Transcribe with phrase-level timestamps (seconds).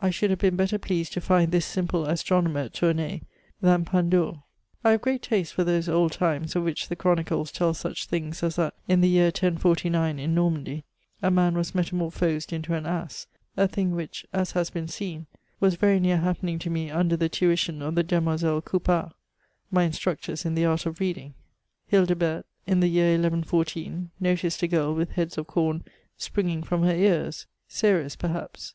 [0.00, 3.22] I should have been better pleased to find this simple astronomer at Toumay
[3.60, 4.36] than Fandours.
[4.84, 8.44] I have great taste £ot those old times of which the chronicles tell such things
[8.44, 10.84] as that, in the year 1049, in Normandy,
[11.20, 13.26] a man was metami(H*phosed into an ass;
[13.56, 15.26] a thing which, as has been seen,
[15.58, 19.14] was very near happening to me under the tuitum of the Demoiselles Coup part,
[19.72, 21.34] my instructcMTS in the art of reading.
[21.90, 25.82] Hildebert, in the year 1114, noticed a girl with heads of com
[26.16, 28.74] springing from Ler ears— Ceres, perhaps.